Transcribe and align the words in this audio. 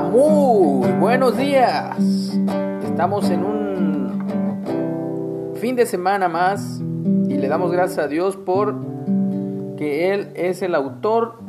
Muy 0.00 0.90
buenos 0.92 1.36
días. 1.36 1.98
Estamos 2.82 3.28
en 3.28 3.44
un 3.44 4.22
fin 5.60 5.76
de 5.76 5.84
semana 5.84 6.30
más 6.30 6.80
y 7.28 7.36
le 7.36 7.46
damos 7.46 7.70
gracias 7.70 7.98
a 7.98 8.08
Dios 8.08 8.38
por 8.38 8.74
que 9.76 10.14
Él 10.14 10.30
es 10.34 10.62
el 10.62 10.74
autor 10.74 11.40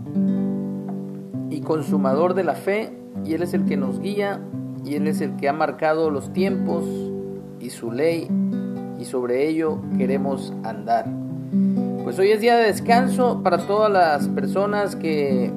y 1.49 1.61
consumador 1.61 2.33
de 2.33 2.43
la 2.43 2.55
fe 2.55 2.91
y 3.23 3.33
Él 3.33 3.43
es 3.43 3.53
el 3.53 3.63
que 3.63 3.77
nos 3.77 4.01
guía 4.01 4.41
y 4.83 4.95
Él 4.95 5.07
es 5.07 5.21
el 5.21 5.37
que 5.37 5.47
ha 5.47 5.53
marcado 5.53 6.09
los 6.09 6.33
tiempos 6.33 6.83
y 7.61 7.69
su 7.69 7.93
ley 7.93 8.27
y 8.99 9.05
sobre 9.05 9.47
ello 9.47 9.79
queremos 9.97 10.51
andar. 10.65 11.05
Pues 12.03 12.19
hoy 12.19 12.31
es 12.31 12.41
día 12.41 12.57
de 12.57 12.65
descanso 12.65 13.41
para 13.41 13.59
todas 13.59 13.89
las 13.89 14.27
personas 14.27 14.97
que 14.97 15.49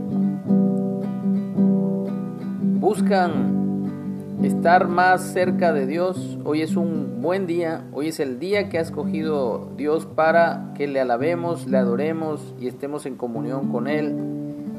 buscan 2.87 4.39
estar 4.45 4.87
más 4.87 5.33
cerca 5.33 5.73
de 5.73 5.89
Dios, 5.89 6.39
hoy 6.45 6.63
es 6.63 6.77
un 6.77 7.21
buen 7.21 7.49
día, 7.49 7.83
hoy 7.93 8.07
es 8.07 8.21
el 8.21 8.39
día 8.39 8.69
que 8.69 8.79
ha 8.79 8.81
escogido 8.81 9.73
Dios 9.77 10.07
para 10.07 10.73
que 10.77 10.87
le 10.87 11.01
alabemos, 11.01 11.67
le 11.67 11.79
adoremos 11.79 12.55
y 12.61 12.69
estemos 12.69 13.05
en 13.05 13.17
comunión 13.17 13.73
con 13.73 13.89
Él 13.89 14.15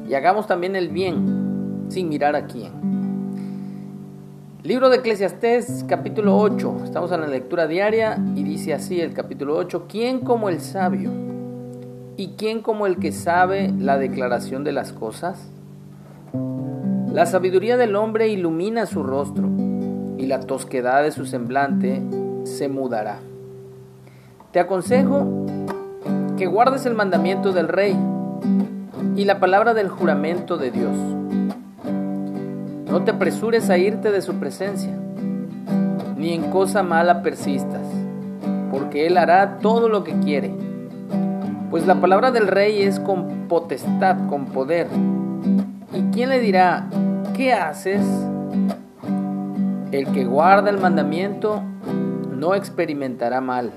y 0.08 0.14
hagamos 0.14 0.46
también 0.46 0.74
el 0.74 0.88
bien 0.88 1.84
sin 1.90 2.08
mirar 2.08 2.34
a 2.34 2.46
quién. 2.46 2.72
Libro 4.62 4.88
de 4.88 4.96
Eclesiastés 4.96 5.84
capítulo 5.86 6.38
8, 6.38 6.84
estamos 6.84 7.12
en 7.12 7.20
la 7.20 7.26
lectura 7.26 7.66
diaria 7.66 8.18
y 8.34 8.42
dice 8.42 8.72
así 8.72 9.02
el 9.02 9.12
capítulo 9.12 9.54
8, 9.54 9.84
¿quién 9.86 10.20
como 10.20 10.48
el 10.48 10.60
sabio? 10.60 11.10
¿Y 12.16 12.28
quién 12.38 12.62
como 12.62 12.86
el 12.86 12.96
que 12.96 13.12
sabe 13.12 13.70
la 13.78 13.98
declaración 13.98 14.64
de 14.64 14.72
las 14.72 14.94
cosas? 14.94 15.50
La 17.12 17.24
sabiduría 17.24 17.78
del 17.78 17.96
hombre 17.96 18.28
ilumina 18.28 18.84
su 18.84 19.02
rostro 19.02 19.48
y 20.18 20.26
la 20.26 20.40
tosquedad 20.40 21.02
de 21.02 21.10
su 21.10 21.24
semblante 21.24 22.02
se 22.44 22.68
mudará. 22.68 23.20
Te 24.52 24.60
aconsejo 24.60 25.46
que 26.36 26.46
guardes 26.46 26.84
el 26.84 26.94
mandamiento 26.94 27.52
del 27.52 27.68
rey 27.68 27.96
y 29.16 29.24
la 29.24 29.40
palabra 29.40 29.72
del 29.72 29.88
juramento 29.88 30.58
de 30.58 30.70
Dios. 30.70 30.96
No 32.90 33.02
te 33.04 33.12
apresures 33.12 33.70
a 33.70 33.78
irte 33.78 34.12
de 34.12 34.20
su 34.20 34.34
presencia, 34.34 34.94
ni 36.16 36.34
en 36.34 36.50
cosa 36.50 36.82
mala 36.82 37.22
persistas, 37.22 37.86
porque 38.70 39.06
Él 39.06 39.16
hará 39.16 39.58
todo 39.60 39.88
lo 39.88 40.04
que 40.04 40.12
quiere. 40.20 40.52
Pues 41.70 41.86
la 41.86 42.02
palabra 42.02 42.32
del 42.32 42.48
rey 42.48 42.82
es 42.82 43.00
con 43.00 43.48
potestad, 43.48 44.28
con 44.28 44.44
poder 44.44 44.88
¿Y 45.92 46.02
quién 46.12 46.28
le 46.28 46.38
dirá, 46.38 46.86
¿qué 47.38 47.52
haces? 47.52 48.04
El 49.92 50.10
que 50.10 50.24
guarda 50.24 50.70
el 50.70 50.78
mandamiento 50.78 51.62
no 52.32 52.56
experimentará 52.56 53.40
mal. 53.40 53.70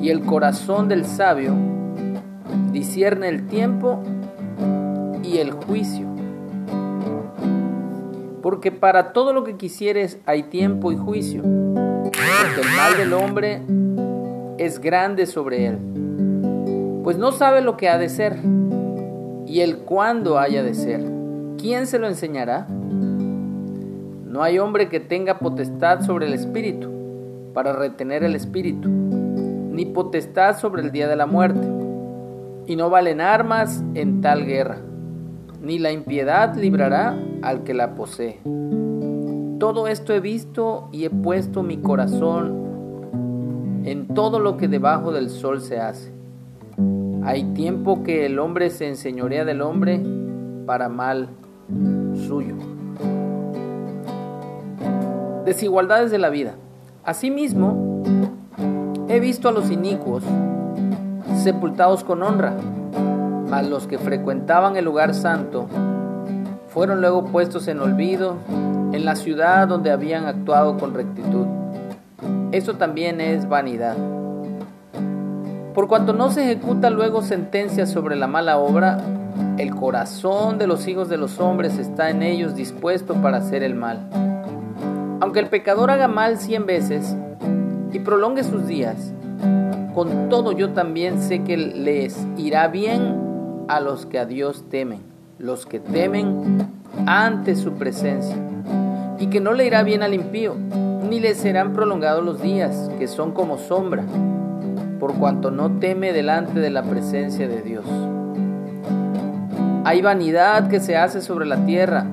Y 0.00 0.08
el 0.08 0.22
corazón 0.22 0.88
del 0.88 1.04
sabio 1.04 1.52
discierne 2.72 3.28
el 3.28 3.46
tiempo 3.46 4.02
y 5.22 5.36
el 5.36 5.50
juicio. 5.50 6.06
Porque 8.40 8.72
para 8.72 9.12
todo 9.12 9.34
lo 9.34 9.44
que 9.44 9.58
quisieres 9.58 10.18
hay 10.24 10.44
tiempo 10.44 10.92
y 10.92 10.96
juicio. 10.96 11.42
Porque 11.42 12.60
el 12.62 12.76
mal 12.76 12.96
del 12.96 13.12
hombre 13.12 13.60
es 14.56 14.80
grande 14.80 15.26
sobre 15.26 15.66
él. 15.66 15.78
Pues 17.04 17.18
no 17.18 17.30
sabe 17.30 17.60
lo 17.60 17.76
que 17.76 17.90
ha 17.90 17.98
de 17.98 18.08
ser 18.08 18.38
y 19.46 19.60
el 19.60 19.80
cuándo 19.80 20.38
haya 20.38 20.62
de 20.62 20.72
ser. 20.72 21.15
¿Quién 21.66 21.88
se 21.88 21.98
lo 21.98 22.06
enseñará? 22.06 22.68
No 22.68 24.40
hay 24.40 24.60
hombre 24.60 24.88
que 24.88 25.00
tenga 25.00 25.40
potestad 25.40 26.02
sobre 26.02 26.26
el 26.26 26.32
espíritu 26.32 26.88
para 27.54 27.72
retener 27.72 28.22
el 28.22 28.36
espíritu, 28.36 28.88
ni 28.88 29.84
potestad 29.84 30.60
sobre 30.60 30.82
el 30.82 30.92
día 30.92 31.08
de 31.08 31.16
la 31.16 31.26
muerte. 31.26 31.66
Y 32.68 32.76
no 32.76 32.88
valen 32.88 33.20
armas 33.20 33.82
en 33.94 34.20
tal 34.20 34.46
guerra, 34.46 34.78
ni 35.60 35.80
la 35.80 35.90
impiedad 35.90 36.54
librará 36.54 37.18
al 37.42 37.64
que 37.64 37.74
la 37.74 37.96
posee. 37.96 38.38
Todo 39.58 39.88
esto 39.88 40.14
he 40.14 40.20
visto 40.20 40.88
y 40.92 41.04
he 41.04 41.10
puesto 41.10 41.64
mi 41.64 41.78
corazón 41.78 43.82
en 43.84 44.06
todo 44.14 44.38
lo 44.38 44.56
que 44.56 44.68
debajo 44.68 45.10
del 45.10 45.30
sol 45.30 45.60
se 45.60 45.80
hace 45.80 46.12
hay 47.24 47.42
tiempo 47.54 48.04
que 48.04 48.24
el 48.24 48.38
hombre 48.38 48.70
se 48.70 48.86
enseñorea 48.86 49.44
del 49.44 49.62
hombre 49.62 50.00
para 50.64 50.88
mal 50.88 51.28
suyo. 52.26 52.54
Desigualdades 55.44 56.10
de 56.10 56.18
la 56.18 56.28
vida. 56.28 56.54
Asimismo, 57.04 58.02
he 59.08 59.20
visto 59.20 59.48
a 59.48 59.52
los 59.52 59.70
inicuos 59.70 60.24
sepultados 61.42 62.02
con 62.02 62.22
honra, 62.22 62.54
mas 63.48 63.68
los 63.68 63.86
que 63.86 63.98
frecuentaban 63.98 64.76
el 64.76 64.84
lugar 64.84 65.14
santo 65.14 65.66
fueron 66.68 67.00
luego 67.00 67.24
puestos 67.26 67.68
en 67.68 67.80
olvido 67.80 68.36
en 68.92 69.04
la 69.04 69.16
ciudad 69.16 69.68
donde 69.68 69.90
habían 69.90 70.26
actuado 70.26 70.76
con 70.78 70.94
rectitud. 70.94 71.46
Eso 72.52 72.74
también 72.74 73.20
es 73.20 73.48
vanidad. 73.48 73.96
Por 75.74 75.88
cuanto 75.88 76.12
no 76.12 76.30
se 76.30 76.42
ejecuta 76.44 76.90
luego 76.90 77.22
sentencia 77.22 77.86
sobre 77.86 78.16
la 78.16 78.26
mala 78.26 78.58
obra, 78.58 78.98
el 79.58 79.74
corazón 79.74 80.58
de 80.58 80.66
los 80.66 80.86
hijos 80.86 81.08
de 81.08 81.16
los 81.16 81.40
hombres 81.40 81.78
está 81.78 82.10
en 82.10 82.22
ellos 82.22 82.54
dispuesto 82.54 83.14
para 83.14 83.38
hacer 83.38 83.62
el 83.62 83.74
mal. 83.74 84.08
Aunque 85.20 85.40
el 85.40 85.48
pecador 85.48 85.90
haga 85.90 86.08
mal 86.08 86.38
cien 86.38 86.66
veces 86.66 87.16
y 87.92 87.98
prolongue 88.00 88.44
sus 88.44 88.66
días, 88.66 89.12
con 89.94 90.28
todo 90.28 90.52
yo 90.52 90.70
también 90.70 91.20
sé 91.20 91.42
que 91.42 91.56
les 91.56 92.26
irá 92.36 92.68
bien 92.68 93.64
a 93.68 93.80
los 93.80 94.04
que 94.06 94.18
a 94.18 94.26
Dios 94.26 94.64
temen, 94.68 95.00
los 95.38 95.64
que 95.64 95.80
temen 95.80 96.68
ante 97.06 97.56
su 97.56 97.72
presencia, 97.72 98.36
y 99.18 99.28
que 99.28 99.40
no 99.40 99.54
le 99.54 99.66
irá 99.66 99.82
bien 99.82 100.02
al 100.02 100.12
impío, 100.12 100.54
ni 101.08 101.20
le 101.20 101.34
serán 101.34 101.72
prolongados 101.72 102.24
los 102.24 102.42
días, 102.42 102.90
que 102.98 103.08
son 103.08 103.32
como 103.32 103.58
sombra 103.58 104.04
por 104.98 105.14
cuanto 105.14 105.50
no 105.50 105.78
teme 105.78 106.12
delante 106.12 106.58
de 106.60 106.70
la 106.70 106.82
presencia 106.82 107.48
de 107.48 107.62
Dios. 107.62 107.84
Hay 109.86 110.02
vanidad 110.02 110.66
que 110.66 110.80
se 110.80 110.96
hace 110.96 111.20
sobre 111.20 111.46
la 111.46 111.64
tierra, 111.64 112.06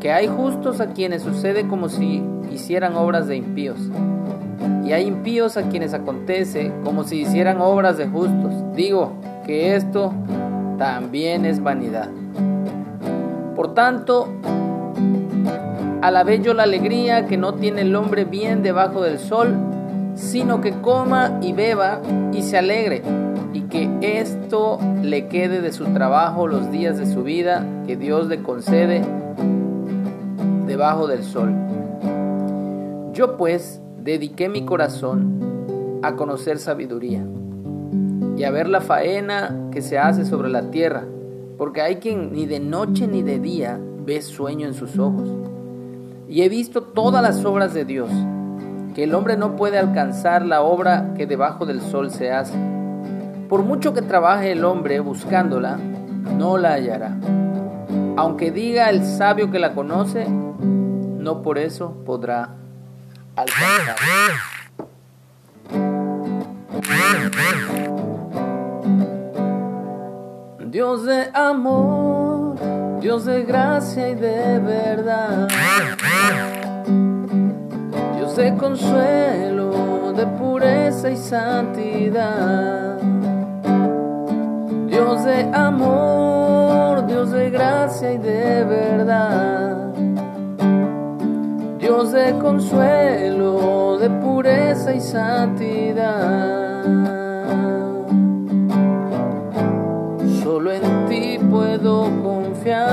que 0.00 0.10
hay 0.10 0.26
justos 0.26 0.80
a 0.80 0.94
quienes 0.94 1.20
sucede 1.20 1.68
como 1.68 1.90
si 1.90 2.24
hicieran 2.50 2.96
obras 2.96 3.26
de 3.26 3.36
impíos, 3.36 3.78
y 4.86 4.92
hay 4.92 5.06
impíos 5.06 5.58
a 5.58 5.68
quienes 5.68 5.92
acontece 5.92 6.72
como 6.82 7.04
si 7.04 7.20
hicieran 7.20 7.60
obras 7.60 7.98
de 7.98 8.06
justos. 8.06 8.54
Digo 8.74 9.12
que 9.44 9.76
esto 9.76 10.14
también 10.78 11.44
es 11.44 11.62
vanidad. 11.62 12.08
Por 13.54 13.74
tanto, 13.74 14.26
alabé 16.00 16.40
yo 16.40 16.54
la 16.54 16.62
alegría 16.62 17.26
que 17.26 17.36
no 17.36 17.52
tiene 17.52 17.82
el 17.82 17.94
hombre 17.94 18.24
bien 18.24 18.62
debajo 18.62 19.02
del 19.02 19.18
sol, 19.18 19.54
sino 20.14 20.62
que 20.62 20.72
coma 20.72 21.38
y 21.42 21.52
beba 21.52 22.00
y 22.32 22.40
se 22.40 22.56
alegre, 22.56 23.02
que 23.70 23.88
esto 24.00 24.78
le 25.02 25.28
quede 25.28 25.60
de 25.60 25.72
su 25.72 25.84
trabajo 25.86 26.46
los 26.46 26.70
días 26.70 26.98
de 26.98 27.06
su 27.06 27.22
vida 27.22 27.66
que 27.86 27.96
Dios 27.96 28.28
le 28.28 28.42
concede 28.42 29.02
debajo 30.66 31.06
del 31.06 31.22
sol. 31.22 31.52
Yo 33.12 33.36
pues 33.36 33.80
dediqué 34.02 34.48
mi 34.48 34.64
corazón 34.64 36.00
a 36.02 36.14
conocer 36.14 36.58
sabiduría 36.58 37.24
y 38.36 38.44
a 38.44 38.50
ver 38.50 38.68
la 38.68 38.80
faena 38.80 39.68
que 39.72 39.82
se 39.82 39.98
hace 39.98 40.24
sobre 40.24 40.48
la 40.48 40.70
tierra, 40.70 41.04
porque 41.56 41.82
hay 41.82 41.96
quien 41.96 42.32
ni 42.32 42.46
de 42.46 42.60
noche 42.60 43.06
ni 43.08 43.22
de 43.22 43.38
día 43.38 43.78
ve 44.06 44.22
sueño 44.22 44.66
en 44.66 44.74
sus 44.74 44.98
ojos. 44.98 45.28
Y 46.28 46.42
he 46.42 46.48
visto 46.48 46.82
todas 46.82 47.22
las 47.22 47.44
obras 47.44 47.74
de 47.74 47.84
Dios 47.84 48.10
que 48.94 49.04
el 49.04 49.14
hombre 49.14 49.36
no 49.36 49.56
puede 49.56 49.78
alcanzar 49.78 50.44
la 50.44 50.62
obra 50.62 51.14
que 51.16 51.26
debajo 51.26 51.66
del 51.66 51.80
sol 51.80 52.10
se 52.10 52.30
hace. 52.30 52.77
Por 53.48 53.62
mucho 53.62 53.94
que 53.94 54.02
trabaje 54.02 54.52
el 54.52 54.64
hombre 54.64 55.00
buscándola, 55.00 55.76
no 55.76 56.58
la 56.58 56.74
hallará. 56.74 57.16
Aunque 58.16 58.50
diga 58.50 58.90
el 58.90 59.04
sabio 59.04 59.50
que 59.50 59.58
la 59.58 59.74
conoce, 59.74 60.26
no 60.28 61.42
por 61.42 61.58
eso 61.58 62.02
podrá 62.04 62.50
alcanzarla. 63.36 63.96
Dios 70.66 71.04
de 71.06 71.30
amor, 71.32 73.00
Dios 73.00 73.24
de 73.24 73.44
gracia 73.44 74.10
y 74.10 74.14
de 74.14 74.58
verdad 74.58 75.48
de 78.38 78.54
consuelo, 78.54 80.12
de 80.12 80.24
pureza 80.38 81.10
y 81.10 81.16
santidad. 81.16 82.96
Dios 84.98 85.24
de 85.24 85.48
amor, 85.54 87.06
Dios 87.06 87.30
de 87.30 87.50
gracia 87.50 88.14
y 88.14 88.18
de 88.18 88.64
verdad, 88.64 89.94
Dios 91.78 92.10
de 92.10 92.36
consuelo, 92.40 93.96
de 93.98 94.10
pureza 94.10 94.92
y 94.92 95.00
santidad. 95.00 96.82
Solo 100.42 100.72
en 100.72 101.06
ti 101.08 101.38
puedo 101.48 102.10
confiar, 102.20 102.88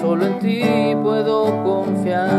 solo 0.00 0.26
en 0.26 0.38
ti 0.38 0.94
puedo 1.02 1.60
confiar. 1.64 2.30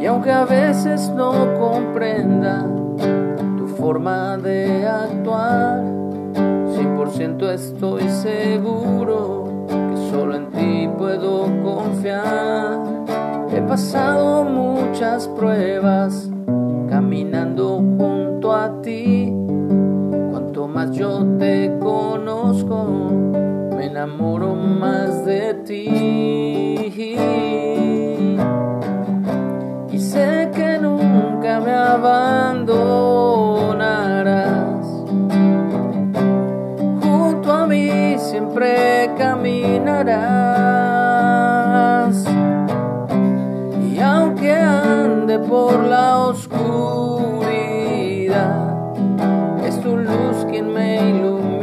Y 0.00 0.06
aunque 0.06 0.30
a 0.30 0.44
veces 0.44 1.10
no 1.10 1.32
comprenda, 1.58 2.75
forma 3.86 4.36
de 4.36 4.84
actuar. 4.84 5.80
100% 6.34 7.50
estoy 7.50 8.02
seguro 8.08 9.44
que 9.68 10.10
solo 10.10 10.34
en 10.34 10.50
ti 10.50 10.90
puedo 10.98 11.44
confiar. 11.62 12.80
He 13.52 13.60
pasado 13.62 14.42
muchas 14.42 15.28
pruebas 15.28 16.28
caminando 16.90 17.76
junto 17.76 18.52
a 18.52 18.82
ti. 18.82 19.32
Cuanto 20.32 20.66
más 20.66 20.90
yo 20.90 21.24
te 21.38 21.72
conozco, 21.78 22.88
me 23.70 23.86
enamoro 23.86 24.56
más 24.56 25.24
de 25.24 25.54
ti. 25.64 26.92
Y 29.92 29.98
sé 30.00 30.50
que 30.52 30.76
nunca 30.80 31.60
me 31.60 31.72
abandono 31.72 32.65
siempre 38.18 39.10
caminarás. 39.16 40.16
Y 43.82 43.98
aunque 44.00 44.52
ande 44.52 45.38
por 45.38 45.84
la 45.84 46.18
oscuridad, 46.18 47.46
es 49.64 49.80
tu 49.80 49.96
luz 49.96 50.44
quien 50.50 50.72
me 50.72 51.10
iluminará. 51.10 51.54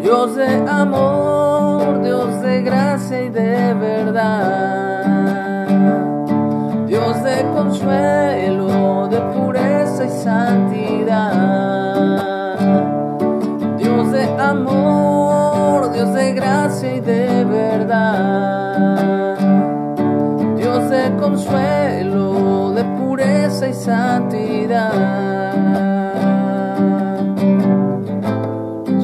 Dios 0.00 0.36
de 0.36 0.64
amor, 0.68 2.02
Dios 2.02 2.40
de 2.42 2.62
gracia 2.62 3.22
y 3.22 3.28
de 3.28 3.74
verdad. 3.74 4.87
Y 23.68 23.74
santidad. 23.74 24.92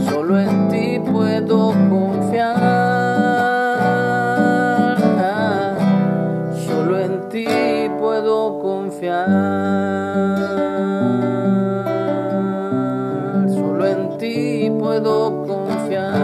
Solo 0.09 0.39
en 0.41 0.69
ti 0.69 1.01
puedo 1.13 1.73
confiar, 1.91 2.57
solo 6.67 6.99
en 6.99 7.29
ti 7.29 7.47
puedo 7.99 8.59
confiar. 8.61 9.85
puedo 14.95 15.45
confiar. 15.47 16.15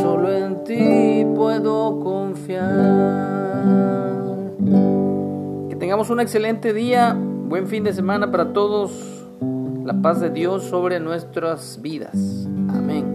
Solo 0.00 0.32
en 0.32 0.64
ti 0.64 1.24
puedo 1.34 2.00
confiar. 2.00 3.37
Tengamos 5.88 6.10
un 6.10 6.20
excelente 6.20 6.74
día, 6.74 7.16
buen 7.18 7.66
fin 7.66 7.82
de 7.82 7.94
semana 7.94 8.30
para 8.30 8.52
todos. 8.52 8.92
La 9.86 10.02
paz 10.02 10.20
de 10.20 10.28
Dios 10.28 10.64
sobre 10.64 11.00
nuestras 11.00 11.80
vidas. 11.80 12.12
Amén. 12.68 13.07